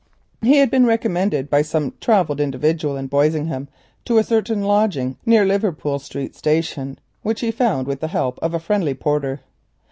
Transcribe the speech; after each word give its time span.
He 0.41 0.57
had 0.57 0.71
been 0.71 0.87
recommended 0.87 1.47
by 1.47 1.61
some 1.61 1.93
travelled 2.01 2.41
individual 2.41 2.97
in 2.97 3.05
Boisingham 3.05 3.67
to 4.05 4.17
a 4.17 4.23
certain 4.23 4.63
lodging 4.63 5.17
near 5.27 5.45
Liverpool 5.45 5.99
Street 5.99 6.35
Station, 6.35 6.97
which 7.21 7.41
he 7.41 7.51
found 7.51 7.85
with 7.85 7.99
the 7.99 8.07
help 8.07 8.39
of 8.41 8.55
a 8.55 8.59
friendly 8.59 8.95
porter. 8.95 9.41